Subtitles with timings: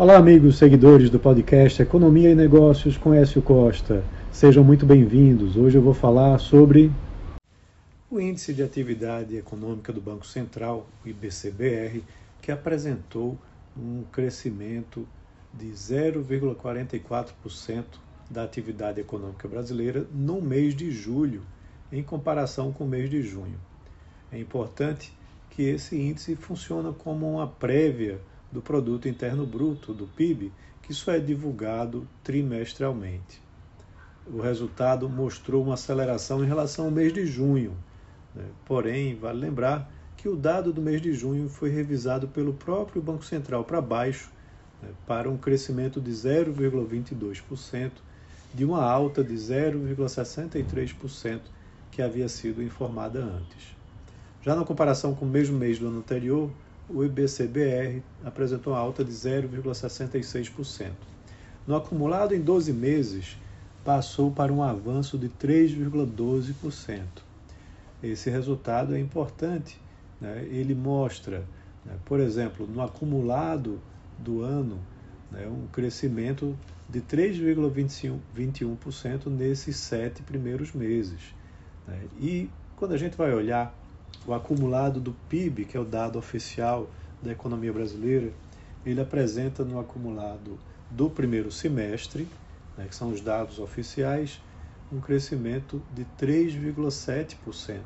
[0.00, 4.02] Olá, amigos seguidores do podcast Economia e Negócios com Écio Costa.
[4.32, 5.58] Sejam muito bem-vindos.
[5.58, 6.90] Hoje eu vou falar sobre
[8.10, 12.02] o Índice de Atividade Econômica do Banco Central, o IBCBR,
[12.40, 13.36] que apresentou
[13.76, 15.06] um crescimento
[15.52, 17.84] de 0,44%
[18.30, 21.42] da atividade econômica brasileira no mês de julho,
[21.92, 23.60] em comparação com o mês de junho.
[24.32, 25.12] É importante
[25.50, 28.18] que esse índice funciona como uma prévia
[28.50, 33.40] do Produto Interno Bruto, do PIB, que isso é divulgado trimestralmente.
[34.26, 37.76] O resultado mostrou uma aceleração em relação ao mês de junho.
[38.34, 38.44] Né?
[38.64, 43.24] Porém, vale lembrar que o dado do mês de junho foi revisado pelo próprio Banco
[43.24, 44.30] Central para baixo,
[44.82, 44.90] né?
[45.06, 47.92] para um crescimento de 0,22%,
[48.52, 51.40] de uma alta de 0,63%
[51.90, 53.76] que havia sido informada antes.
[54.42, 56.50] Já na comparação com o mesmo mês do ano anterior,
[56.92, 60.90] o IBCBR apresentou uma alta de 0,66%.
[61.66, 63.36] No acumulado em 12 meses,
[63.84, 67.02] passou para um avanço de 3,12%.
[68.02, 69.80] Esse resultado é importante,
[70.20, 70.44] né?
[70.50, 71.44] ele mostra,
[71.84, 73.78] né, por exemplo, no acumulado
[74.18, 74.80] do ano,
[75.30, 81.20] né, um crescimento de 3,21% nesses sete primeiros meses.
[81.86, 82.00] Né?
[82.18, 83.72] E quando a gente vai olhar
[84.26, 86.88] o acumulado do PIB, que é o dado oficial
[87.22, 88.32] da economia brasileira,
[88.84, 90.58] ele apresenta no acumulado
[90.90, 92.28] do primeiro semestre,
[92.76, 94.40] né, que são os dados oficiais,
[94.92, 97.80] um crescimento de 3,7%.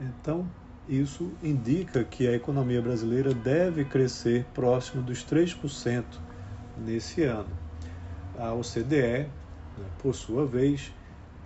[0.00, 0.48] Então,
[0.88, 6.04] isso indica que a economia brasileira deve crescer próximo dos 3%
[6.78, 7.50] nesse ano.
[8.38, 9.28] A OCDE,
[9.78, 10.92] né, por sua vez,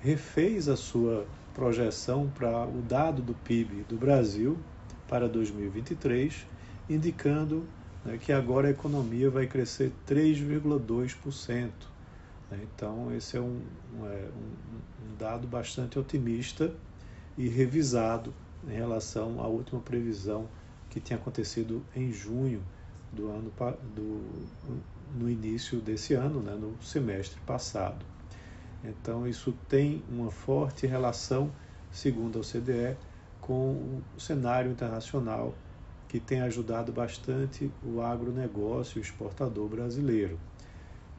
[0.00, 1.26] refez a sua
[1.58, 4.56] projeção para o dado do PIB do Brasil
[5.08, 6.46] para 2023,
[6.88, 7.66] indicando
[8.04, 11.70] né, que agora a economia vai crescer 3,2%.
[12.48, 12.60] Né?
[12.62, 13.60] Então, esse é um,
[14.04, 16.72] é, um, um dado bastante otimista
[17.36, 18.32] e revisado
[18.68, 20.48] em relação à última previsão
[20.88, 22.62] que tinha acontecido em junho
[23.12, 23.52] do ano
[23.96, 24.22] do,
[25.18, 28.06] no início desse ano, né, no semestre passado.
[28.84, 31.50] Então, isso tem uma forte relação,
[31.90, 32.96] segundo a OCDE,
[33.40, 35.54] com o cenário internacional
[36.08, 40.38] que tem ajudado bastante o agronegócio o exportador brasileiro.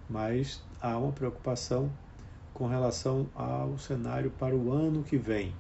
[0.10, 1.92] Mas há uma preocupação
[2.54, 5.54] com relação ao cenário para o ano que vem,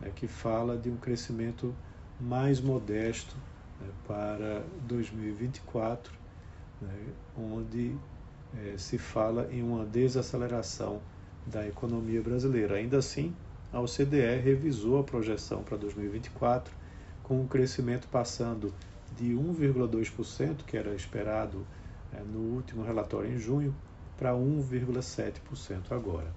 [0.00, 1.74] né, que fala de um crescimento
[2.20, 3.36] mais modesto
[3.80, 6.12] né, para 2024,
[6.80, 7.06] né,
[7.36, 7.94] onde
[8.56, 11.00] eh, se fala em uma desaceleração
[11.46, 12.76] da economia brasileira.
[12.76, 13.34] Ainda assim,
[13.72, 16.72] a OCDE revisou a projeção para 2024,
[17.22, 18.72] com o crescimento passando
[19.16, 21.66] de 1,2%, que era esperado
[22.12, 23.74] é, no último relatório em junho,
[24.16, 26.32] para 1,7% agora.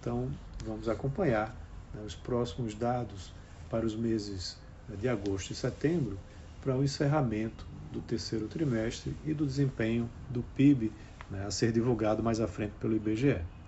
[0.00, 0.30] Então,
[0.64, 1.54] vamos acompanhar
[1.94, 3.32] né, os próximos dados
[3.70, 4.58] para os meses
[4.88, 6.18] né, de agosto e setembro
[6.60, 10.92] para o encerramento do terceiro trimestre e do desempenho do PIB
[11.30, 13.40] né, a ser divulgado mais à frente pelo IBGE.